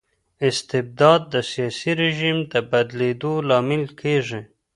[0.49, 4.41] استبداد د سياسي رژيم د بدلیدو لامل کيږي.